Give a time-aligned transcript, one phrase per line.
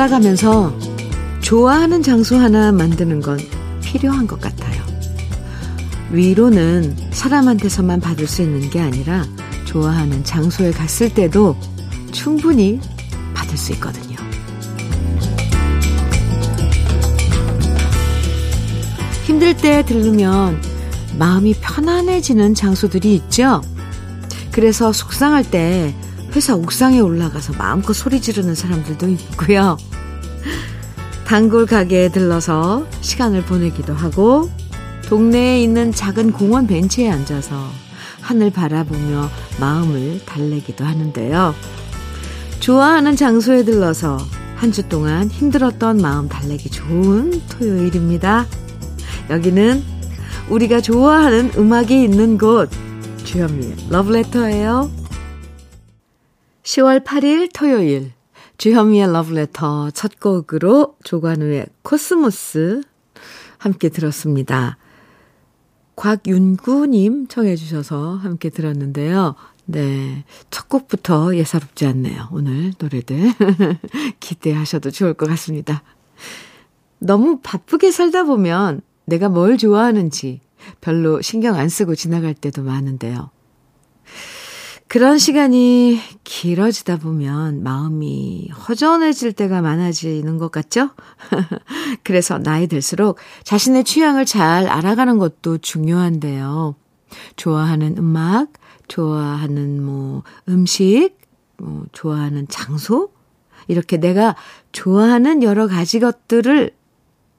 [0.00, 0.74] 살아가면서
[1.42, 3.38] 좋아하는 장소 하나 만드는 건
[3.82, 4.82] 필요한 것 같아요.
[6.10, 9.26] 위로는 사람한테서만 받을 수 있는 게 아니라
[9.66, 11.54] 좋아하는 장소에 갔을 때도
[12.12, 12.80] 충분히
[13.34, 14.16] 받을 수 있거든요.
[19.24, 20.62] 힘들 때 들르면
[21.18, 23.60] 마음이 편안해지는 장소들이 있죠?
[24.50, 25.94] 그래서 속상할 때
[26.34, 29.76] 회사 옥상에 올라가서 마음껏 소리 지르는 사람들도 있고요.
[31.30, 34.50] 단골 가게에 들러서 시간을 보내기도 하고
[35.08, 37.68] 동네에 있는 작은 공원 벤치에 앉아서
[38.20, 39.28] 하늘 바라보며
[39.60, 41.54] 마음을 달래기도 하는데요.
[42.58, 44.18] 좋아하는 장소에 들러서
[44.56, 48.46] 한 주 동안 힘들었던 마음 달래기 좋은 토요일입니다.
[49.30, 49.84] 여기는
[50.48, 52.68] 우리가 좋아하는 음악이 있는 곳
[53.22, 54.90] 주현미의 러브레터예요.
[56.64, 58.19] 10월 8일 토요일
[58.60, 62.82] 주현미의 러브레터 첫 곡으로 조관우의 코스모스
[63.56, 64.76] 함께 들었습니다.
[65.96, 69.34] 곽윤구님 청해 주셔서 함께 들었는데요.
[69.64, 70.26] 네.
[70.50, 72.28] 첫 곡부터 예사롭지 않네요.
[72.32, 73.32] 오늘 노래들.
[74.20, 75.82] 기대하셔도 좋을 것 같습니다.
[76.98, 80.40] 너무 바쁘게 살다 보면 내가 뭘 좋아하는지
[80.82, 83.30] 별로 신경 안 쓰고 지나갈 때도 많은데요.
[84.90, 90.90] 그런 시간이 길어지다 보면 마음이 허전해질 때가 많아지는 것 같죠?
[92.02, 96.74] 그래서 나이 들수록 자신의 취향을 잘 알아가는 것도 중요한데요.
[97.36, 98.48] 좋아하는 음악,
[98.88, 101.10] 좋아하는 뭐 음식,
[101.56, 103.12] 뭐 좋아하는 장소,
[103.68, 104.34] 이렇게 내가
[104.72, 106.72] 좋아하는 여러 가지 것들을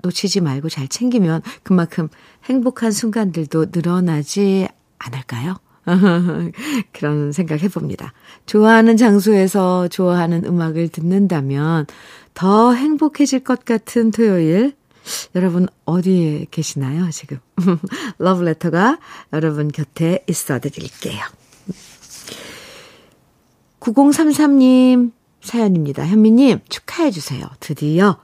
[0.04, 2.08] 놓치지 말고 잘 챙기면 그만큼
[2.46, 4.70] 행복한 순간들도 늘어나지
[5.00, 5.58] 않을까요?
[6.94, 8.14] 그런 생각 해봅니다.
[8.46, 11.88] 좋아하는 장소에서 좋아하는 음악을 듣는다면
[12.34, 14.74] 더 행복해질 것 같은 토요일.
[15.36, 17.40] 여러분 어디에 계시나요, 지금?
[18.20, 19.00] 러브레터가
[19.34, 21.22] 여러분 곁에 있어 드릴게요.
[23.80, 25.12] 9033님
[25.42, 26.06] 사연입니다.
[26.06, 27.44] 현미님 축하해주세요.
[27.60, 28.20] 드디어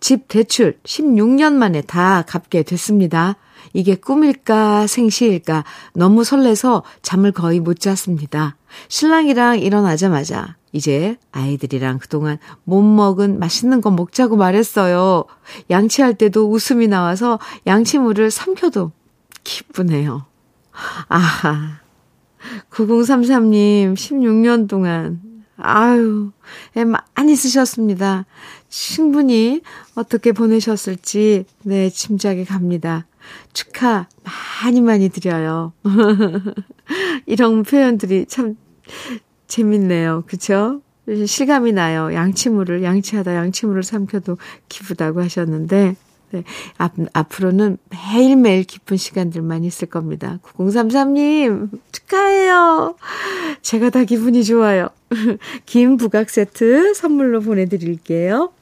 [0.00, 3.36] 집 대출 16년 만에 다 갚게 됐습니다.
[3.72, 8.56] 이게 꿈일까 생시일까 너무 설레서 잠을 거의 못 잤습니다.
[8.88, 15.24] 신랑이랑 일어나자마자 이제 아이들이랑 그동안 못 먹은 맛있는 거 먹자고 말했어요.
[15.70, 18.92] 양치할 때도 웃음이 나와서 양치물을 삼켜도
[19.42, 20.26] 기쁘네요.
[21.08, 21.80] 아하.
[22.70, 25.20] 9033님, 16년 동안,
[25.56, 26.30] 아유,
[26.76, 28.26] 애 많이 쓰셨습니다.
[28.68, 29.62] 충분히
[29.94, 33.06] 어떻게 보내셨을지, 네, 짐작이 갑니다.
[33.52, 34.06] 축하
[34.62, 35.72] 많이 많이 드려요.
[37.26, 38.56] 이런 표현들이 참
[39.46, 40.24] 재밌네요.
[40.26, 40.80] 그쵸?
[41.26, 42.12] 실감이 나요.
[42.12, 44.38] 양치물을, 양치하다 양치물을 삼켜도
[44.68, 45.94] 기쁘다고 하셨는데,
[46.32, 46.42] 네.
[46.76, 50.40] 앞, 앞으로는 매일매일 기쁜 시간들만 있을 겁니다.
[50.42, 52.96] 9033님, 축하해요.
[53.62, 54.88] 제가 다 기분이 좋아요.
[55.66, 58.52] 김 부각 세트 선물로 보내드릴게요.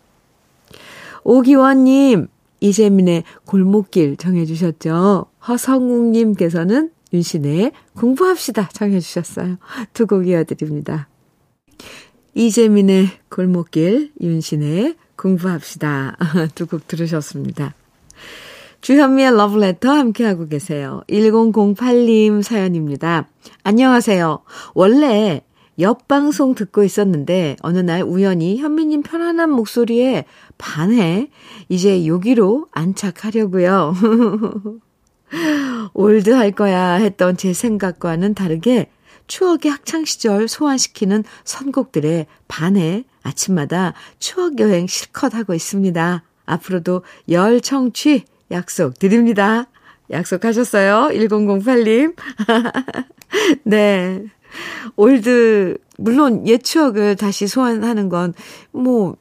[1.24, 2.28] 오기원님,
[2.64, 5.26] 이재민의 골목길 정해주셨죠.
[5.47, 9.56] 허성욱님께서는 윤신의 공부합시다 정해주셨어요.
[9.92, 11.08] 두 곡 이어드립니다.
[12.34, 16.16] 이재민의 골목길, 윤신의 공부합시다.
[16.56, 17.74] 두 곡 들으셨습니다.
[18.80, 21.03] 주현미의 러브레터 함께하고 계세요.
[21.10, 23.28] 1008님 사연입니다.
[23.62, 24.41] 안녕하세요.
[24.74, 25.42] 원래
[25.78, 30.24] 옆 방송 듣고 있었는데 어느 날 우연히 현미님 편안한 목소리에
[30.56, 31.30] 반해
[31.68, 33.94] 이제 여기로 안착하려고요.
[35.94, 38.90] old할 거야 했던 제 생각과는 다르게
[39.26, 46.22] 추억의 학창 시절 소환시키는 선곡들에 반해 아침마다 추억 여행 실컷 하고 있습니다.
[46.47, 49.66] 앞으로도 열 청취 약속 드립니다.
[50.10, 51.09] 약속하셨어요?
[51.12, 52.15] 1008님.
[53.65, 54.24] 네.
[54.97, 58.34] old, 물론 옛 추억을 다시 소환하는 건,
[58.72, 59.16] 뭐,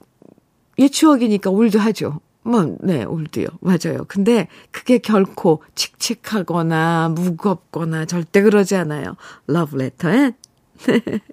[0.77, 2.19] 옛 추억이니까 old하죠.
[2.43, 3.47] 뭐, 네, old요.
[3.61, 4.03] 맞아요.
[4.07, 9.15] 근데 그게 결코 칙칙하거나 무겁거나 절대 그러지 않아요.
[9.47, 10.33] 러브레터엔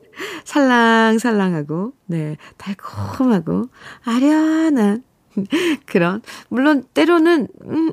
[0.45, 3.69] 살랑살랑하고, 네, 달콤하고,
[4.05, 5.03] 아련한
[5.87, 7.93] 그런, 물론 때로는, 음,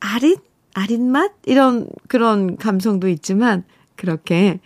[0.00, 0.40] 아릿?
[0.74, 1.32] 아린 맛?
[1.46, 3.64] 이런, 그런 감성도 있지만,
[3.96, 4.60] 그렇게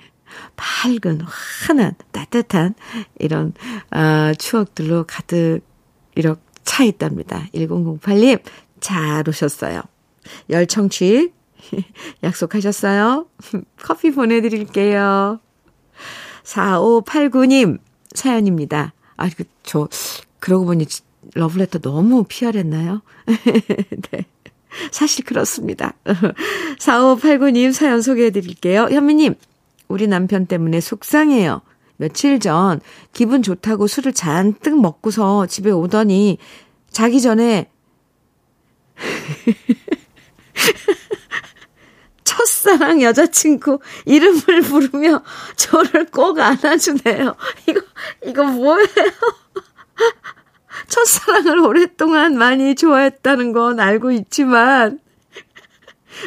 [0.56, 2.74] 밝은, 환한, 따뜻한,
[3.18, 3.52] 이런,
[3.90, 5.60] 아, 추억들로 가득,
[6.14, 7.46] 이렇게 차 있답니다.
[7.54, 8.42] 1008님,
[8.80, 9.82] 잘 오셨어요.
[10.48, 11.32] 열청취,
[12.22, 13.26] 약속하셨어요?
[13.82, 15.40] 커피 보내드릴게요.
[16.44, 17.78] 4589님,
[18.14, 18.92] 사연입니다.
[19.16, 19.88] 아, 그, 저,
[20.38, 20.86] 그러고 보니
[21.34, 23.02] 러브레터 너무 피하랬나요?
[23.26, 24.24] 네.
[24.90, 25.94] 사실 그렇습니다.
[26.78, 28.88] 4589님 사연 소개해 드릴게요.
[28.90, 29.34] 현미님,
[29.90, 31.60] 우리 남편 때문에 속상해요.
[31.96, 32.80] 며칠 전
[33.12, 36.38] 기분 좋다고 술을 잔뜩 먹고서 집에 오더니
[36.90, 37.70] 자기 전에
[42.24, 45.22] 첫사랑 여자친구 이름을 부르며
[45.56, 47.34] 저를 꼭 안아주네요.
[47.68, 47.82] 이거,
[48.24, 48.86] 이거 뭐예요?
[50.88, 55.00] 첫사랑을 오랫동안 많이 좋아했다는 건 알고 있지만,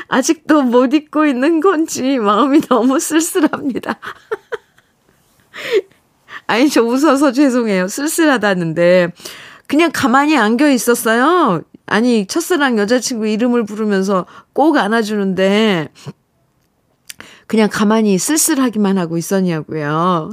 [0.08, 4.00] 아직도 못 잊고 있는 건지 마음이 너무 쓸쓸합니다.
[6.48, 7.88] 아니, 저 웃어서 죄송해요.
[7.88, 9.14] 쓸쓸하다는데.
[9.68, 11.64] 그냥 가만히 안겨 있었어요.
[11.86, 15.90] 아니, 첫사랑 여자친구 이름을 부르면서 꼭 안아주는데,
[17.48, 20.32] 그냥 가만히 쓸쓸하기만 하고 있었냐고요.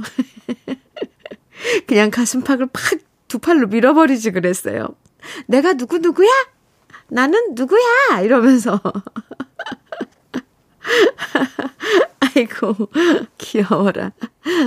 [1.87, 2.99] 그냥 가슴팍을 팍
[3.31, 4.89] 두 팔로 밀어버리지 그랬어요.
[5.47, 6.27] 내가 누구누구야?
[7.07, 8.19] 나는 누구야?
[8.23, 8.81] 이러면서.
[12.19, 12.89] 아이고,
[13.37, 14.11] 귀여워라.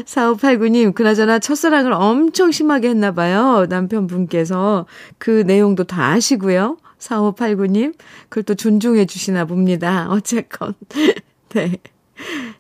[0.05, 3.67] 4589님, 그나저나 첫사랑을 엄청 심하게 했나봐요.
[3.69, 4.87] 남편분께서.
[5.19, 6.79] 그 내용도 다 아시고요.
[6.99, 7.95] 4589님,
[8.29, 10.09] 그걸 또 존중해 주시나 봅니다.
[10.11, 10.75] 어쨌건.
[11.55, 11.77] 네.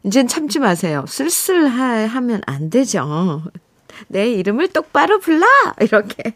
[0.02, 1.04] 이젠 참지 마세요.
[1.06, 3.42] 쓸쓸하면 안 되죠.
[4.08, 5.46] 내 이름을 똑바로 불러!
[5.80, 6.34] 이렇게.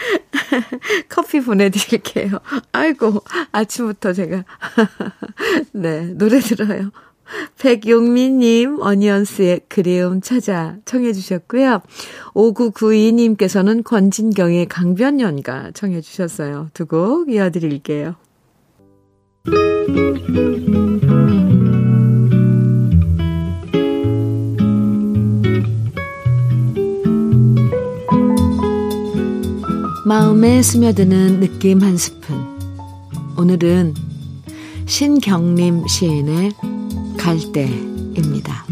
[1.08, 2.38] 커피 보내드릴게요.
[2.72, 4.44] 아이고, 아침부터 제가.
[5.72, 6.90] 네, 노래 들어요.
[7.60, 11.80] 백용민님, 어니언스의 그리움 찾아 청해주셨고요.
[12.34, 16.70] 5992님께서는 권진경의 강변연가 청해주셨어요.
[16.74, 18.16] 두 곡 이어드릴게요.
[30.10, 32.58] 마음에 스며드는 느낌 한 스푼.
[33.36, 33.94] 오늘은
[34.84, 36.50] 신경림 시인의
[37.16, 38.66] 갈대입니다.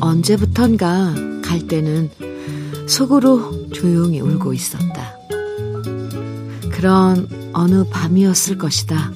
[0.00, 2.08] 언제부턴가 갈대는
[2.86, 5.18] 속으로 조용히 울고 있었다.
[6.72, 9.12] 그런 어느 밤이었을 것이다.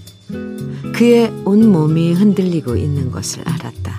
[0.94, 3.99] 그의 온 몸이 흔들리고 있는 것을 알았다.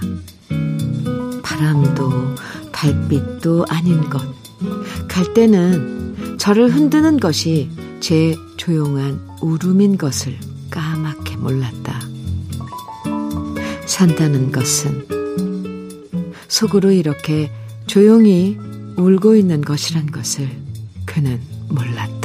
[1.41, 2.11] 바람도
[2.81, 4.19] 달빛도 아닌 것.
[5.07, 7.69] 갈대는 저를 흔드는 것이
[7.99, 10.35] 제 조용한 울음인 것을
[10.71, 11.99] 까맣게 몰랐다.
[13.85, 15.05] 산다는 것은
[16.47, 17.51] 속으로 이렇게
[17.85, 18.57] 조용히
[18.97, 20.49] 울고 있는 것이란 것을
[21.05, 21.39] 그는
[21.69, 22.20] 몰랐다.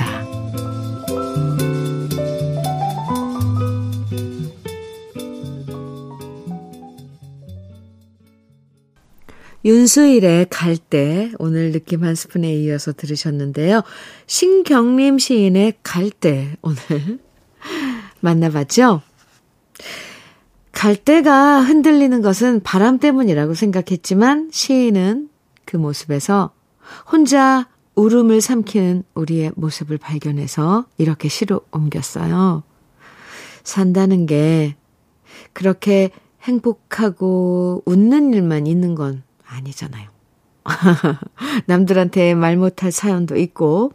[9.66, 13.82] 윤수일의 갈 때 오늘 느낌 한 스푼에 이어서 들으셨는데요.
[14.28, 16.78] 신경림 시인의 갈 때 오늘
[18.20, 19.02] 만나봤죠?
[20.70, 25.30] 갈대가 흔들리는 것은 바람 때문이라고 생각했지만 시인은
[25.64, 26.52] 그 모습에서
[27.10, 32.62] 혼자 울음을 삼키는 우리의 모습을 발견해서 이렇게 시로 옮겼어요.
[33.64, 34.76] 산다는 게
[35.52, 36.10] 그렇게
[36.42, 40.10] 행복하고 웃는 일만 있는 건 아니잖아요.
[41.66, 43.92] 남들한테 말 못할 사연도 있고,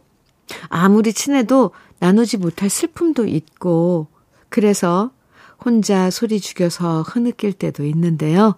[0.68, 4.08] 아무리 친해도 나누지 못할 슬픔도 있고,
[4.48, 5.10] 그래서
[5.64, 8.56] 혼자 소리 죽여서 흐느낄 때도 있는데요.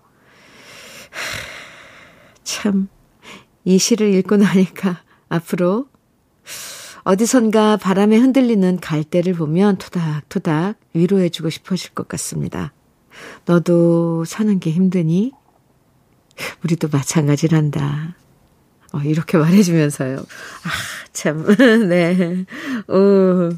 [2.45, 2.89] 참,
[3.65, 5.87] 이 시를 읽고 나니까 앞으로
[7.03, 12.73] 어디선가 바람에 흔들리는 갈대를 보면 토닥토닥 위로해주고 싶어질 것 같습니다.
[13.45, 15.33] 너도 사는 게 힘드니?
[16.65, 18.17] 우리도 마찬가지란다.
[18.93, 20.19] 어, 이렇게 말해주면서요.
[20.19, 20.69] 아,
[21.13, 21.45] 참,
[21.89, 22.45] 네.
[22.89, 23.51] 어,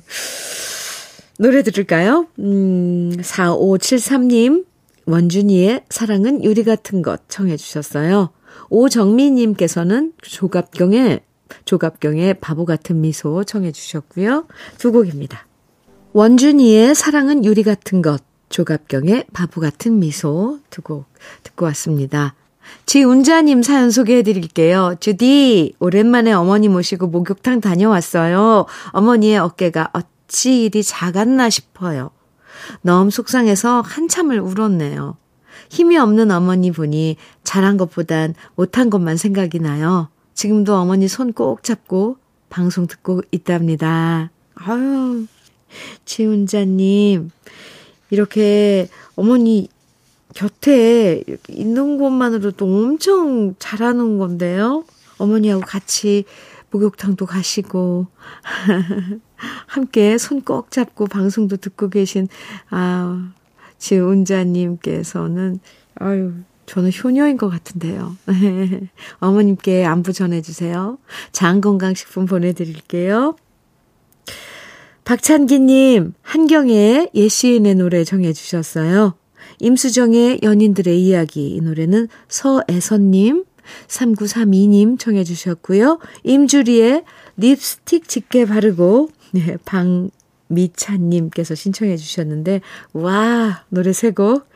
[1.38, 2.26] 노래 들을까요?
[2.38, 4.64] 음, 4573님,
[5.06, 8.30] 원준이의 사랑은 유리 같은 것 청해주셨어요.
[8.70, 11.20] 오정미님께서는 조갑경의,
[11.64, 14.46] 조갑경의 바보 같은 미소 청해주셨고요.
[14.78, 15.46] 두 곡입니다.
[16.14, 21.04] 원준이의 사랑은 유리 같은 것, 조갑경의 바보 같은 미소 두 곡
[21.42, 22.34] 듣고 왔습니다.
[22.86, 24.94] 지운자님 사연 소개해 드릴게요.
[25.00, 28.66] 주디, 오랜만에 어머니 모시고 목욕탕 다녀왔어요.
[28.90, 32.10] 어머니의 어깨가 어찌 이리 작았나 싶어요.
[32.82, 35.16] 너무 속상해서 한참을 울었네요.
[35.68, 40.08] 힘이 없는 어머니 보니 잘한 것보단 못한 것만 생각이 나요.
[40.34, 42.18] 지금도 어머니 손 꼭 잡고
[42.48, 44.30] 방송 듣고 있답니다.
[44.54, 45.26] 아유,
[46.04, 47.30] 지훈자님,
[48.10, 49.68] 이렇게 어머니
[50.36, 54.84] 곁에 있는 것만으로도 엄청 잘하는 건데요.
[55.16, 56.24] 어머니하고 같이
[56.70, 58.06] 목욕탕도 가시고,
[59.66, 62.28] 함께 손 꼭 잡고 방송도 듣고 계신,
[62.68, 63.32] 아,
[63.78, 65.58] 지은자님께서는,
[65.94, 66.34] 아유,
[66.66, 68.14] 저는 효녀인 것 같은데요.
[69.20, 70.98] 어머님께 안부 전해주세요.
[71.32, 73.36] 장건강식품 보내드릴게요.
[75.04, 79.14] 박찬기님, 한경의 예시인의 노래 정해주셨어요.
[79.58, 81.50] 임수정의 연인들의 이야기.
[81.50, 83.44] 이 노래는 서애선님,
[83.88, 85.98] 3932님 청해 주셨고요.
[86.24, 87.04] 임주리의
[87.36, 89.56] 립스틱 짙게 바르고, 네,
[90.48, 92.60] 방미찬님께서 신청해 주셨는데,
[92.92, 94.48] 와, 노래 세 곡.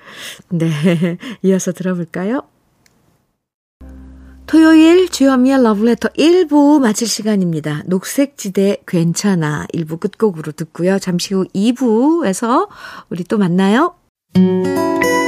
[0.49, 0.69] 네,
[1.43, 2.43] 이어서 들어볼까요?
[4.51, 7.85] 토요일 주현미의 러브레터 1부 마칠 시간입니다.
[7.87, 10.99] 녹색지대 괜찮아 1부 끝곡으로 듣고요.
[10.99, 12.67] 잠시 후 2부에서
[13.11, 13.95] 우리 또 만나요.
[14.37, 15.20] 혼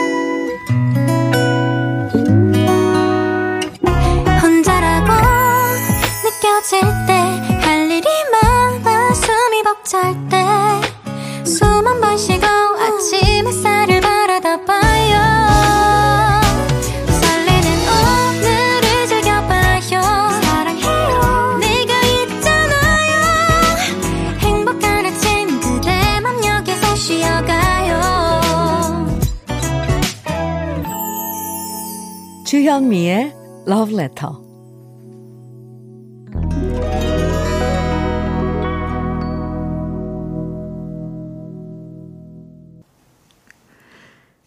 [32.73, 33.35] 주현미의
[33.69, 34.35] Love Letter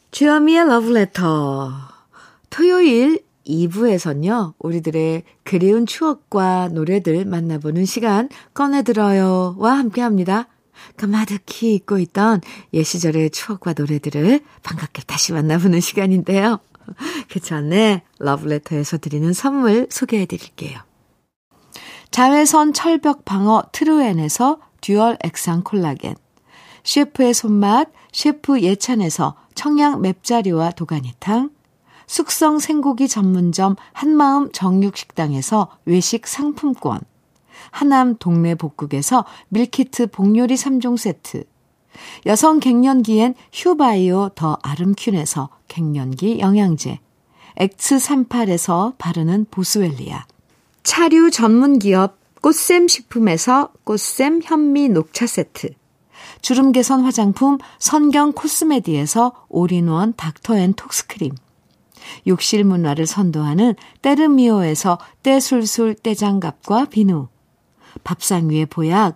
[0.09, 1.71] 주현미의 러브레터.
[2.49, 10.47] 토요일 2부에선요, 우리들의 그리운 추억과 노래들 만나보는 시간 꺼내들어요와 함께 합니다.
[10.97, 12.41] 가마득히 잊고 있던
[12.73, 16.59] 옛 시절의 추억과 노래들을 반갑게 다시 만나보는 시간인데요.
[17.29, 20.79] 그 전에 러브레터에서 드리는 선물 소개해 드릴게요.
[22.11, 26.15] 자외선 철벽 방어 트루엔에서 dual 액상 콜라겐,
[26.83, 31.49] 셰프의 손맛 셰프 예찬에서 청양 맵자리와 도가니탕,
[32.07, 37.01] 숙성 생고기 전문점 한마음 정육식당에서 외식 상품권,
[37.71, 41.43] 하남 동네 복국에서 밀키트 복요리 3종 세트,
[42.25, 46.99] 여성 갱년기엔 휴바이오 더 아름퀸에서 갱년기 영양제,
[47.57, 50.25] X38에서 바르는 보스웰리아,
[50.83, 55.69] 차류 전문 기업 꽃샘 식품에서 꽃샘 현미 녹차 세트,
[56.41, 61.33] 주름 개선 화장품 선경 코스메디에서 올인원 닥터앤톡스크림.
[62.27, 67.27] 욕실 문화를 선도하는 때르미오에서 때술술 때장갑과 비누.
[68.03, 69.15] 밥상 위의 보약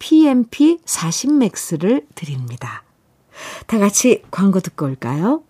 [0.00, 2.82] PMP 40맥스를 드립니다.
[3.68, 5.42] 다 같이 광고 듣고 올까요?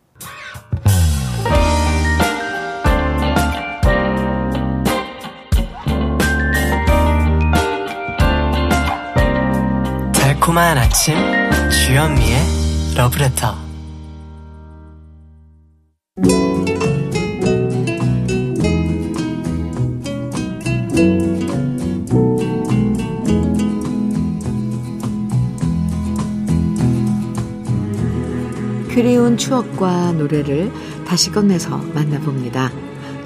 [10.13, 11.15] 달콤한 아침
[11.71, 13.71] 주현미의 러브레터
[28.95, 30.73] 그리운 추억과 노래를
[31.07, 32.71] 다시 꺼내서 만나봅니다.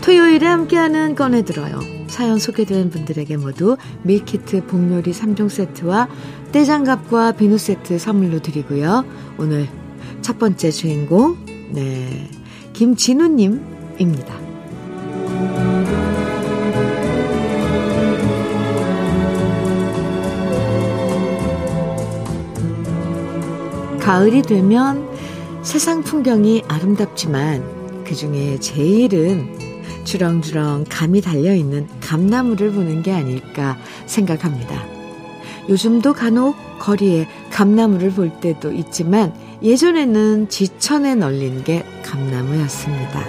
[0.02, 1.80] 토요일에 함께하는 꺼내들어요.
[2.06, 6.08] 사연 소개된 분들에게 모두 밀키트 복요리 3종 세트와
[6.52, 9.04] 떼장갑과 비누 세트 선물로 드리고요.
[9.38, 9.66] 오늘
[10.20, 11.36] 첫 번째 주인공,
[11.70, 12.28] 네,
[12.74, 14.34] 김진우님입니다.
[24.00, 25.13] 가을이 되면
[25.64, 34.84] 세상 풍경이 아름답지만 그 중에 제일은 주렁주렁 감이 달려있는 감나무를 보는 게 아닐까 생각합니다.
[35.70, 43.24] 요즘도 간혹 거리에 감나무를 볼 때도 있지만 예전에는 지천에 널린 게 감나무였습니다.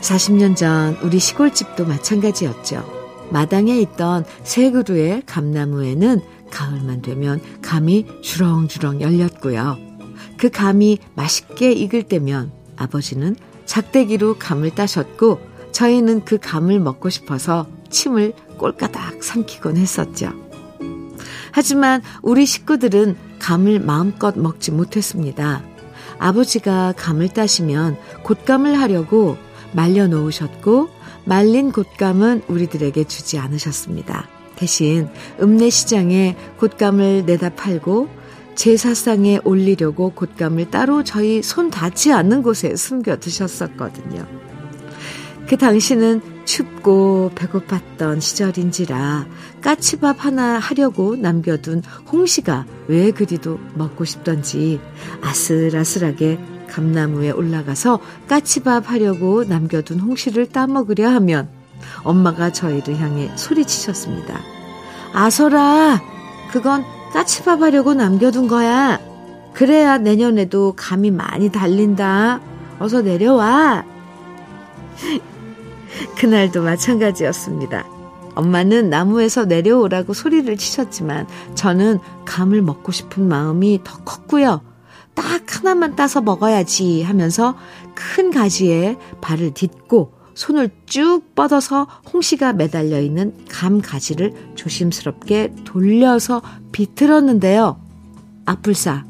[0.00, 3.28] 40년 전 우리 시골집도 마찬가지였죠.
[3.30, 9.83] 마당에 있던 세 그루의 감나무에는 가을만 되면 감이 주렁주렁 열렸고요.
[10.44, 13.34] 그 감이 맛있게 익을 때면 아버지는
[13.64, 15.40] 작대기로 감을 따셨고
[15.72, 20.32] 저희는 그 감을 먹고 싶어서 침을 꼴까닥 삼키곤 했었죠.
[21.50, 25.64] 하지만 우리 식구들은 감을 마음껏 먹지 못했습니다.
[26.18, 29.38] 아버지가 감을 따시면 곶감을 하려고
[29.72, 30.90] 말려 놓으셨고
[31.24, 34.28] 말린 곶감은 우리들에게 주지 않으셨습니다.
[34.56, 35.08] 대신
[35.40, 38.23] 읍내 시장에 곶감을 내다 팔고
[38.54, 44.26] 제사상에 올리려고 곶감을 따로 저희 손 닿지 않는 곳에 숨겨 두셨었거든요.
[45.48, 49.26] 그 당시는 춥고 배고팠던 시절인지라
[49.60, 54.80] 까치밥 하나 하려고 남겨둔 홍시가 왜 그리도 먹고 싶던지
[55.22, 61.48] 아슬아슬하게 감나무에 올라가서 까치밥 하려고 남겨둔 홍시를 따먹으려 하면
[62.02, 64.40] 엄마가 저희를 향해 소리치셨습니다.
[65.12, 66.00] 아서라,
[66.50, 66.84] 그건
[67.14, 68.98] 까치밥 하려고 남겨둔 거야.
[69.52, 72.40] 그래야 내년에도 감이 많이 달린다.
[72.80, 73.84] 어서 내려와.
[76.18, 77.86] 그날도 마찬가지였습니다.
[78.34, 84.60] 엄마는 나무에서 내려오라고 소리를 치셨지만 저는 감을 먹고 싶은 마음이 더 컸고요.
[85.14, 87.54] 딱 하나만 따서 먹어야지 하면서
[87.94, 97.80] 큰 가지에 발을 딛고 손을 쭉 뻗어서 홍시가 매달려 있는 감 가지를 조심스럽게 돌려서 비틀었는데요.
[98.46, 99.04] 아뿔싸.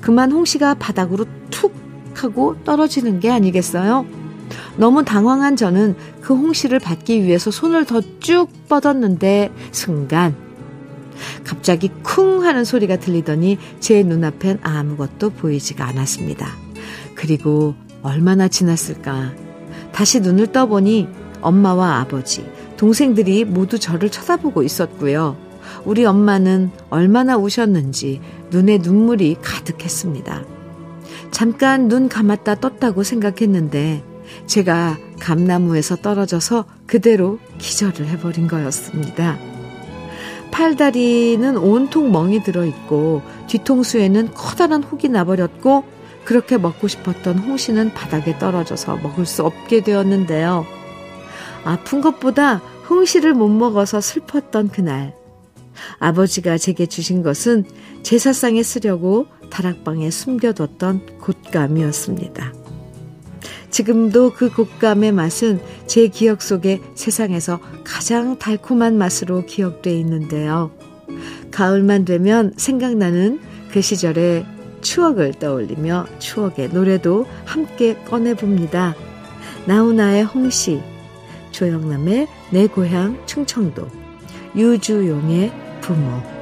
[0.00, 1.74] 그만 홍시가 바닥으로 툭
[2.14, 4.06] 하고 떨어지는 게 아니겠어요?
[4.76, 10.34] 너무 당황한 저는 그 홍시를 받기 위해서 손을 더 쭉 뻗었는데 순간
[11.44, 16.48] 갑자기 쿵 하는 소리가 들리더니 제 눈앞엔 아무것도 보이지가 않았습니다.
[17.14, 19.32] 그리고 얼마나 지났을까.
[19.98, 21.08] 다시 눈을 떠보니
[21.40, 25.36] 엄마와 아버지, 동생들이 모두 저를 쳐다보고 있었고요.
[25.84, 28.20] 우리 엄마는 얼마나 우셨는지
[28.52, 30.44] 눈에 눈물이 가득했습니다.
[31.32, 34.04] 잠깐 눈 감았다 떴다고 생각했는데
[34.46, 39.36] 제가 감나무에서 떨어져서 그대로 기절을 해버린 거였습니다.
[40.52, 45.97] 팔다리는 온통 멍이 들어있고 뒤통수에는 커다란 혹이 나버렸고
[46.28, 50.66] 그렇게 먹고 싶었던 홍시는 바닥에 떨어져서 먹을 수 없게 되었는데요.
[51.64, 52.56] 아픈 것보다
[52.90, 55.14] 홍시를 못 먹어서 슬펐던 그날.
[55.98, 57.64] 아버지가 제게 주신 것은
[58.02, 62.52] 제사상에 쓰려고 다락방에 숨겨뒀던 곶감이었습니다.
[63.70, 70.72] 지금도 그 곶감의 맛은 제 기억 속에 세상에서 가장 달콤한 맛으로 기억돼 있는데요.
[71.50, 73.40] 가을만 되면 생각나는
[73.72, 78.94] 그 시절의 추억을 떠올리며 추억의 노래도 함께 꺼내봅니다.
[79.66, 80.80] 나훈아의 홍시,
[81.50, 83.88] 조영남의 내 고향 충청도,
[84.56, 86.38] 유주용의 부모.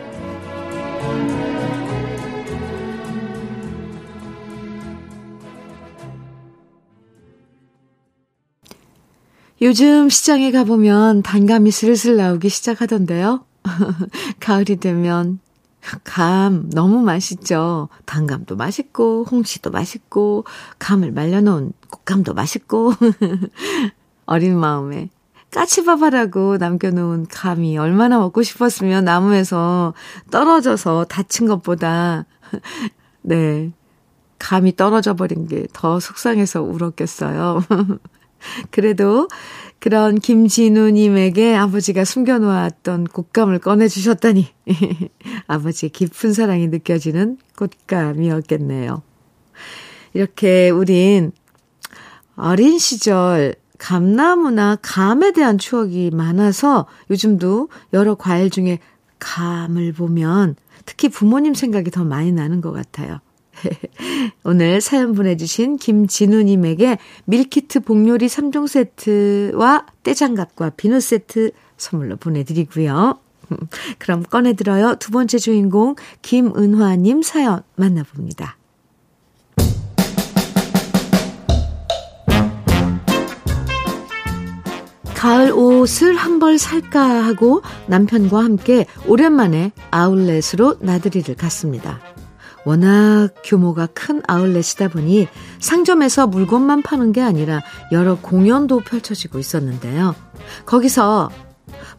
[9.62, 13.44] 요즘 시장에 가보면 단감이 슬슬 나오기 시작하던데요.
[14.38, 15.40] 가을이 되면
[16.05, 17.88] 감 너무 맛있죠.
[18.07, 20.44] 단감도 맛있고, 홍시도 맛있고,
[20.79, 22.92] 감을 말려놓은 꽃감도 맛있고,
[24.27, 25.11] 어린 마음에
[25.53, 29.94] 까치밥 하라고 남겨놓은 감이 얼마나 먹고 싶었으면 나무에서
[30.31, 32.27] 떨어져서 다친 것보다,
[33.22, 33.72] 네,
[34.38, 37.62] 감이 떨어져 버린 게 더 속상해서 울었겠어요.
[38.70, 39.28] 그래도
[39.78, 44.48] 그런 김진우님에게 아버지가 숨겨놓았던 곶감을 꺼내주셨다니
[45.46, 49.02] 아버지의 깊은 사랑이 느껴지는 곶감이었겠네요.
[50.14, 51.32] 이렇게 우린
[52.37, 58.78] 어린 시절 감나무나 감에 대한 추억이 많아서 요즘도 여러 과일 중에
[59.18, 63.20] 감을 보면 특히 부모님 생각이 더 많이 나는 것 같아요.
[64.45, 73.19] 오늘 사연 보내주신 김진우님에게 밀키트 복요리 3종 세트와 떼장갑과 비누 세트 선물로 보내드리고요.
[73.99, 74.97] 그럼 꺼내들어요.
[74.97, 78.57] 두 번째 주인공 김은화님 사연 만나봅니다.
[85.14, 91.99] 가을 옷을 한 벌 살까 하고 남편과 함께 오랜만에 아울렛으로 나들이를 갔습니다.
[92.66, 95.29] 워낙 규모가 큰 아울렛이다 보니
[95.61, 100.16] 상점에서 물건만 파는 게 아니라 여러 공연도 펼쳐지고 있었는데요.
[100.66, 101.31] 거기서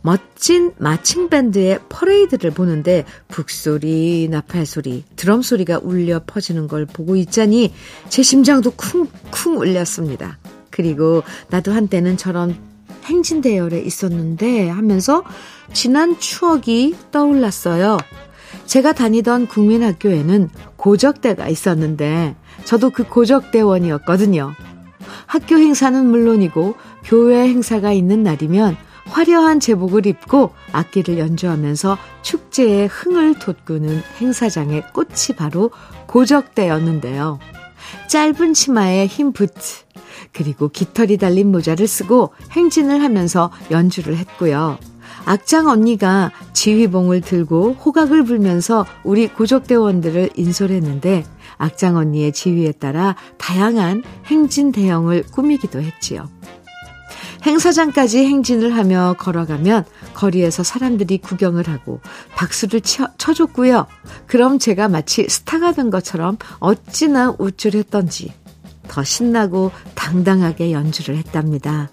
[0.02, 7.74] 멋진 마칭 밴드의 퍼레이드를 보는데 북소리, 나팔소리, 드럼 소리가 울려 퍼지는 걸 보고 있자니
[8.10, 10.38] 제 심장도 쿵쿵 울렸습니다.
[10.70, 12.58] 그리고 나도 한때는 저런
[13.06, 15.24] 행진 대열에 있었는데 하면서
[15.72, 17.98] 지난 추억이 떠올랐어요.
[18.68, 24.54] 제가 다니던 국민학교에는 고적대가 있었는데 저도 그 고적대원이었거든요.
[25.26, 34.02] 학교 행사는 물론이고 교회 행사가 있는 날이면 화려한 제복을 입고 악기를 연주하면서 축제의 흥을 돋구는
[34.20, 35.72] 행사장의 꽃이 바로
[36.08, 37.40] 고적대였는데요.
[38.10, 39.86] 짧은 치마에 흰 부츠,
[40.34, 44.78] 그리고 깃털이 달린 모자를 쓰고 행진을 하면서 연주를 했고요.
[45.28, 51.26] 악장 언니가 지휘봉을 들고 호각을 불면서 우리 고적대원들을 인솔했는데
[51.58, 56.30] 악장 언니의 지휘에 따라 다양한 행진 대형을 꾸미기도 했지요.
[57.46, 62.00] 행사장까지 행진을 하며 걸어가면 거리에서 사람들이 구경을 하고
[62.38, 63.86] 박수를 쳐, 쳐줬고요.
[64.28, 68.34] 그럼 제가 마치 스타가 된 것처럼 어찌나 우쭐했던지
[68.88, 71.90] 더 신나고 당당하게 연주를 했답니다.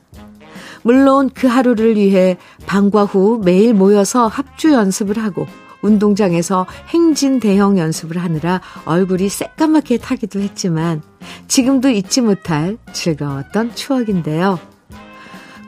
[0.84, 5.46] 물론 그 하루를 위해 방과 후 매일 모여서 합주 연습을 하고
[5.82, 11.02] 운동장에서 행진 대형 연습을 하느라 얼굴이 새까맣게 타기도 했지만
[11.48, 14.58] 지금도 잊지 못할 즐거웠던 추억인데요.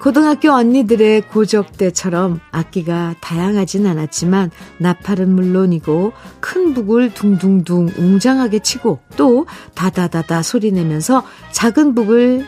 [0.00, 9.46] 고등학교 언니들의 고적 때처럼 악기가 다양하진 않았지만 나팔은 물론이고 큰 북을 둥둥둥 웅장하게 치고 또
[9.74, 12.46] 다다다다 소리 내면서 작은 북을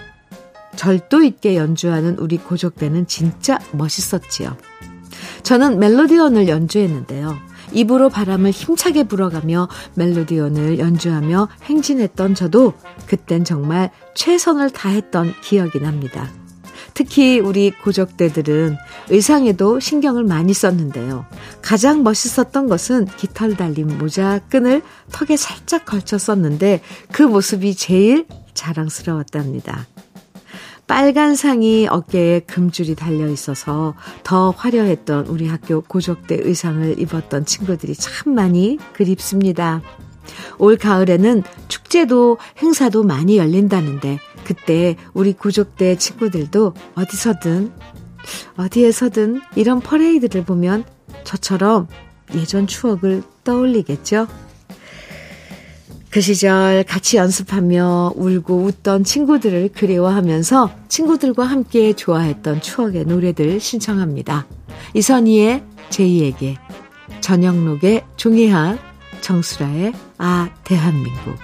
[0.79, 4.57] 절도 있게 연주하는 우리 고적대는 진짜 멋있었지요.
[5.43, 7.37] 저는 멜로디언을 연주했는데요.
[7.73, 12.75] 입으로 바람을 힘차게 불어가며 멜로디언을 연주하며 행진했던 저도
[13.07, 16.31] 그땐 정말 최선을 다했던 기억이 납니다.
[16.95, 18.77] 특히 우리 고적대들은
[19.11, 21.27] 의상에도 신경을 많이 썼는데요.
[21.61, 29.87] 가장 멋있었던 것은 깃털 달린 모자 끈을 턱에 살짝 걸쳐 썼는데 그 모습이 제일 자랑스러웠답니다.
[30.89, 38.35] 빨간 상이 어깨에 금줄이 달려 있어서 더 화려했던 우리 학교 고적대 의상을 입었던 친구들이 참
[38.35, 39.83] 많이 그립습니다.
[40.59, 47.71] 올 가을에는 축제도 행사도 많이 열린다는데 그때 우리 구족대 친구들도 어디서든
[48.57, 50.85] 어디에서든 이런 퍼레이드를 보면
[51.23, 51.87] 저처럼
[52.35, 54.27] 예전 추억을 떠올리겠죠?
[56.11, 64.47] 그 시절 같이 연습하며 울고 웃던 친구들을 그리워하면서 친구들과 함께 좋아했던 추억의 노래들 신청합니다.
[64.95, 66.57] 이선희의 제2에게,
[67.21, 68.79] 전영록의 종이학,
[69.21, 71.37] 정수라의 아 대한민국.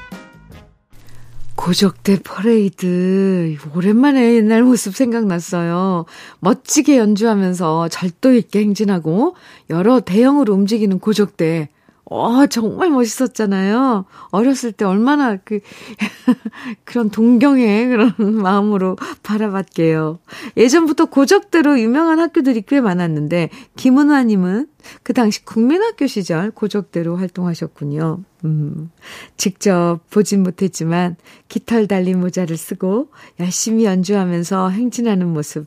[1.56, 3.56] 고적대 퍼레이드.
[3.74, 6.04] 오랜만에 옛날 모습 생각났어요.
[6.40, 9.36] 멋지게 연주하면서 절도 있게 행진하고
[9.70, 11.68] 여러 대형으로 움직이는 고적대.
[12.06, 14.04] 어, 정말 멋있었잖아요.
[14.30, 15.60] 어렸을 때 얼마나 그,
[16.84, 20.18] 그런 동경의 그런 마음으로 바라봤게요.
[20.56, 24.68] 예전부터 고적대로 유명한 학교들이 꽤 많았는데, 김은화님은
[25.02, 28.22] 그 당시 국민학교 시절 고적대로 활동하셨군요.
[28.44, 28.90] 음,
[29.38, 31.16] 직접 보진 못했지만,
[31.48, 33.08] 깃털 달린 모자를 쓰고
[33.40, 35.66] 열심히 연주하면서 행진하는 모습,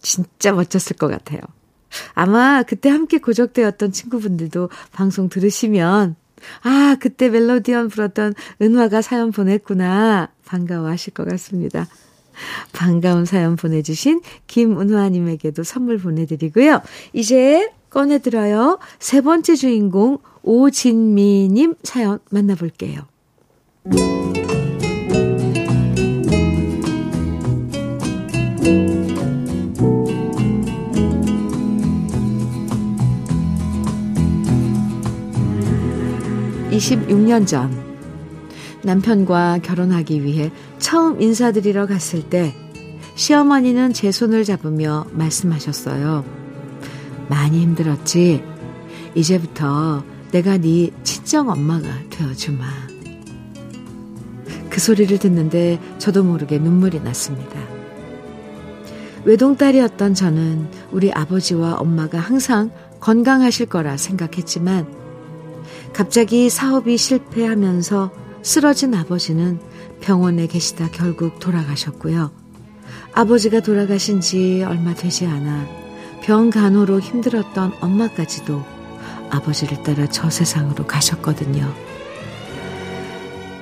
[0.00, 1.40] 진짜 멋졌을 것 같아요.
[2.14, 6.16] 아마 그때 함께 고적되었던 친구분들도 방송 들으시면
[6.62, 10.30] 아, 그때 멜로디언 불었던 은화가 사연 보냈구나.
[10.44, 11.86] 반가워 하실 것 같습니다.
[12.72, 16.80] 반가운 사연 보내주신 김은화님에게도 선물 보내드리고요.
[17.12, 18.78] 이제 꺼내들어요.
[18.98, 23.02] 세 번째 주인공 오진미님 사연 만나볼게요.
[36.72, 37.70] 26년 전
[38.82, 42.54] 남편과 결혼하기 위해 처음 인사드리러 갔을 때
[43.14, 46.24] 시어머니는 제 손을 잡으며 말씀하셨어요.
[47.28, 48.42] 많이 힘들었지?
[49.14, 52.64] 이제부터 내가 네 친정 엄마가 되어주마.
[54.70, 57.60] 그 소리를 듣는데 저도 모르게 눈물이 났습니다.
[59.24, 65.01] 외동딸이었던 저는 우리 아버지와 엄마가 항상 건강하실 거라 생각했지만
[65.92, 68.10] 갑자기 사업이 실패하면서
[68.42, 69.60] 쓰러진 아버지는
[70.00, 72.30] 병원에 계시다 결국 돌아가셨고요.
[73.12, 75.66] 아버지가 돌아가신 지 얼마 되지 않아
[76.22, 78.62] 병 간호로 힘들었던 엄마까지도
[79.30, 81.72] 아버지를 따라 저 세상으로 가셨거든요.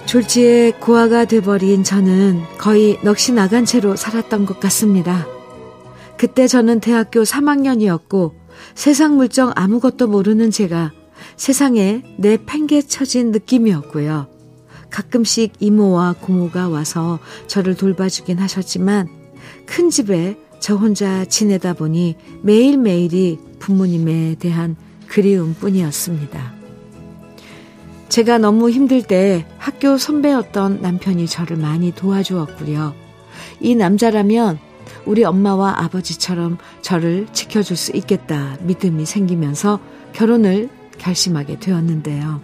[0.06, 5.26] 졸지에 고아가 돼버린 저는 거의 넋이 나간 채로 살았던 것 같습니다.
[6.16, 8.32] 그때 저는 대학교 3학년이었고
[8.74, 10.92] 세상 물정 아무것도 모르는 제가
[11.40, 14.26] 세상에 내 팽개쳐진 느낌이었고요.
[14.90, 19.08] 가끔씩 이모와 고모가 와서 저를 돌봐주긴 하셨지만
[19.64, 24.76] 큰 집에 저 혼자 지내다 보니 매일매일이 부모님에 대한
[25.06, 26.52] 그리움 뿐이었습니다.
[28.10, 32.92] 제가 너무 힘들 때 학교 선배였던 남편이 저를 많이 도와주었고요.
[33.60, 34.58] 이 남자라면
[35.06, 39.80] 우리 엄마와 아버지처럼 저를 지켜줄 수 있겠다 믿음이 생기면서
[40.12, 40.68] 결혼을
[41.00, 42.40] 결심하게 되었는데요.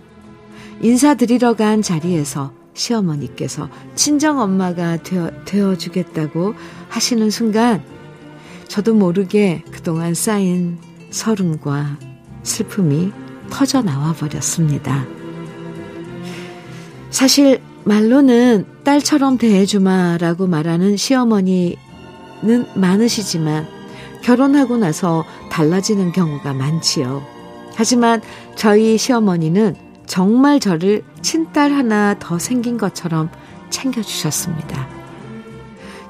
[0.81, 6.55] 인사드리러 간 자리에서 시어머니께서 친정엄마가 되어, 되어주겠다고
[6.89, 7.83] 하시는 순간
[8.69, 10.79] 저도 모르게 그동안 쌓인
[11.11, 11.99] 서름과
[12.43, 13.13] 슬픔이
[13.51, 15.07] 터져 나와 버렸습니다.
[17.11, 21.77] 사실 말로는 딸처럼 대해주마라고 말하는 시어머니
[22.43, 23.67] 는 많으시지만
[24.23, 27.23] 결혼하고 나서 달라지는 경우가 많지요.
[27.75, 28.21] 하지만
[28.57, 33.31] 저희 시어머니는 정말 저를 친딸 하나 더 생긴 것처럼
[33.71, 34.89] 챙겨주셨습니다.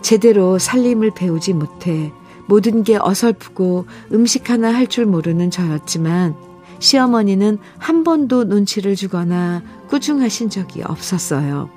[0.00, 2.12] 제대로 살림을 배우지 못해
[2.46, 6.36] 모든 게 어설프고 음식 하나 할 줄 모르는 저였지만
[6.78, 11.70] 시어머니는 한 번도 눈치를 주거나 꾸중하신 적이 없었어요.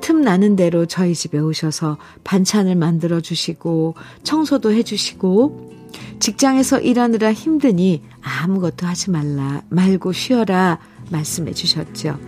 [0.00, 5.79] 틈 나는 대로 저희 집에 오셔서 반찬을 만들어 주시고 청소도 해 주시고
[6.20, 10.78] 직장에서 일하느라 힘드니 아무것도 하지 말라 말고 쉬어라
[11.10, 12.18] 말씀해 주셨죠.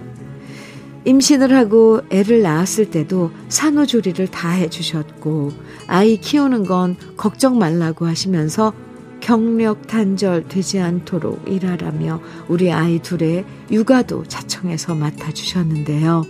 [1.05, 5.53] 임신을 하고 애를 낳았을 때도 산후조리를 다 해주셨고
[5.89, 8.73] 아이 키우는 건 걱정 말라고 하시면서
[9.21, 16.25] 경력 단절 되지 않도록 일하라며 우리 아이 둘의 육아도 자청해서 맡아주셨는데요.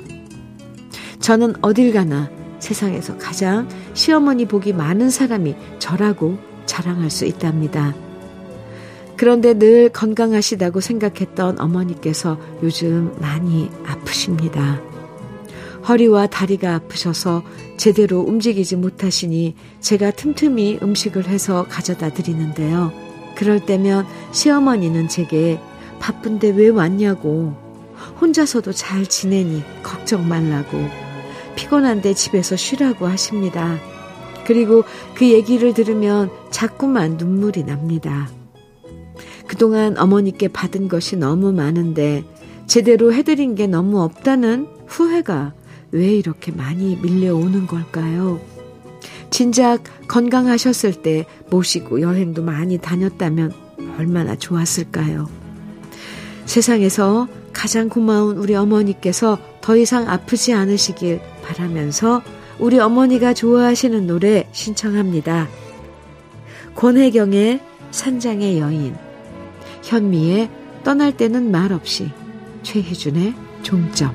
[1.20, 7.94] 저는 어딜 가나 세상에서 가장 시어머니 복이 많은 사람이 저라고 자랑할 수 있답니다.
[9.16, 14.81] 그런데 늘 건강하시다고 생각했던 어머니께서 요즘 많이 아프십니다.
[15.88, 17.42] 허리와 다리가 아프셔서
[17.77, 22.92] 제대로 움직이지 못하시니 제가 틈틈이 음식을 해서 가져다 드리는데요.
[23.37, 25.59] 그럴 때면 시어머니는 제게
[25.98, 27.55] 바쁜데 왜 왔냐고,
[28.20, 30.79] 혼자서도 잘 지내니 걱정 말라고,
[31.57, 33.79] 피곤한데 집에서 쉬라고 하십니다.
[34.46, 38.28] 그리고 그 얘기를 들으면 자꾸만 눈물이 납니다.
[39.46, 42.24] 그동안 어머니께 받은 것이 너무 많은데
[42.66, 45.52] 제대로 해드린 게 너무 없다는 후회가
[45.90, 48.40] 왜 이렇게 많이 밀려오는 걸까요?
[49.31, 53.52] 진작 건강하셨을 때 모시고 여행도 많이 다녔다면
[53.98, 55.28] 얼마나 좋았을까요?
[56.46, 62.22] 세상에서 가장 고마운 우리 어머니께서 더 이상 아프지 않으시길 바라면서
[62.62, 65.48] 우리 어머니가 좋아하시는 노래 신청합니다.
[66.77, 67.59] 권혜경의
[67.90, 68.94] 산장의 여인,
[69.83, 70.48] 현미의
[70.85, 72.12] 떠날 때는 말 없이,
[72.62, 74.12] 최희준의 종점.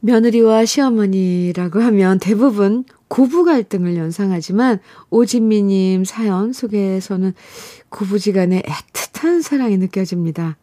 [0.00, 7.34] 며느리와 시어머니라고 하면 대부분 고부 갈등을 연상하지만 오진미님 사연 속에서는
[7.88, 10.56] 고부지간의 애틋한 사랑이 느껴집니다.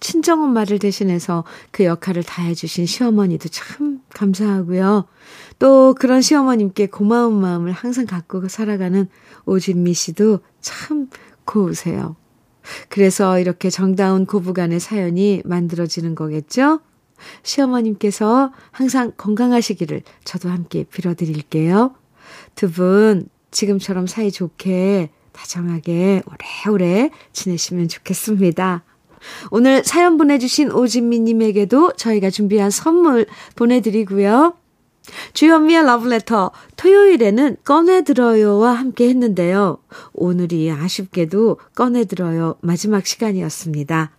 [0.00, 5.06] 친정엄마를 대신해서 그 역할을 다해주신 시어머니도 참 감사하고요.
[5.58, 9.08] 또 그런 시어머님께 고마운 마음을 항상 갖고 살아가는
[9.46, 11.08] 오진미 씨도 참
[11.44, 12.16] 고우세요.
[12.88, 16.80] 그래서 이렇게 정다운 고부간의 사연이 만들어지는 거겠죠?
[17.42, 21.94] 시어머님께서 항상 건강하시기를 저도 함께 빌어드릴게요.
[22.54, 28.84] 두 분 지금처럼 사이좋게 다정하게 오래오래 지내시면 좋겠습니다.
[29.50, 34.54] 오늘 사연 보내주신 오진미님에게도 저희가 준비한 선물 보내드리고요.
[35.32, 39.78] 주현미의 러브레터 토요일에는 꺼내들어요와 함께 했는데요.
[40.12, 44.12] 오늘이 아쉽게도 꺼내들어요 마지막 시간이었습니다.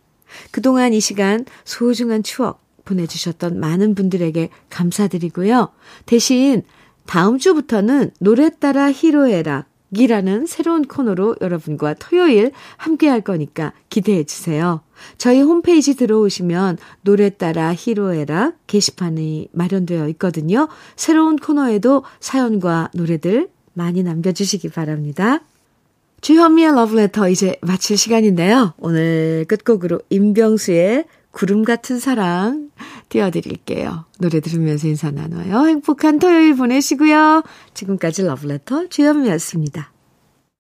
[0.51, 5.69] 그동안 이 시간 소중한 추억 보내주셨던 많은 분들에게 감사드리고요.
[6.05, 6.63] 대신
[7.05, 14.81] 다음 주부터는 노래 따라 히로에락 이라는 새로운 코너로 여러분과 토요일 함께 할 거니까 기대해 주세요.
[15.17, 20.67] 저희 홈페이지 들어오시면 노래 따라 히로에락 게시판이 마련되어 있거든요.
[20.95, 25.41] 새로운 코너에도 사연과 노래들 많이 남겨주시기 바랍니다.
[26.21, 28.73] 주현미의 러브레터 이제 마칠 시간인데요.
[28.77, 32.69] 오늘 끝곡으로 임병수의 구름 같은 사랑
[33.09, 34.05] 띄워드릴게요.
[34.19, 35.65] 노래 들으면서 인사 나눠요.
[35.67, 37.43] 행복한 토요일 보내시고요.
[37.73, 39.91] 지금까지 러브레터 주현미였습니다.